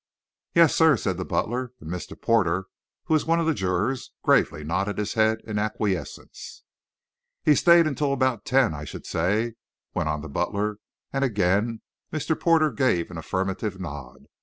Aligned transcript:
"Yes, 0.55 0.75
sir," 0.75 0.97
said 0.97 1.17
the 1.17 1.25
butler; 1.25 1.73
and 1.79 1.87
Mr. 1.87 2.19
Porter, 2.19 2.65
who 3.03 3.13
was 3.13 3.27
one 3.27 3.39
of 3.39 3.45
the 3.45 3.53
jurors, 3.53 4.11
gravely 4.23 4.63
nodded 4.63 4.97
his 4.97 5.13
head 5.13 5.41
in 5.43 5.59
acquiescence. 5.59 6.63
"He 7.43 7.53
stayed 7.53 7.85
until 7.85 8.11
about 8.11 8.43
ten, 8.43 8.73
I 8.73 8.83
should 8.83 9.05
say," 9.05 9.53
went 9.93 10.09
on 10.09 10.21
the 10.23 10.27
butler, 10.27 10.79
and 11.13 11.23
again 11.23 11.81
Mr. 12.11 12.33
Porter 12.39 12.71
gave 12.71 13.11
an 13.11 13.19
affirmative 13.19 13.79
nod. 13.79 14.25